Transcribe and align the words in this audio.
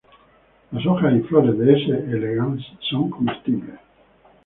Las 0.71 0.83
hojas 0.87 1.13
y 1.15 1.19
flores 1.19 1.59
de 1.59 1.73
"S. 1.75 1.91
elegans" 2.09 2.59
son 2.89 3.11
comestibles. 3.11 3.75